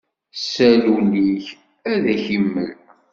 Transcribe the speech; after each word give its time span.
Sal 0.51 0.81
ul-ik, 0.95 1.45
ad 1.91 2.03
ak-imel! 2.13 2.75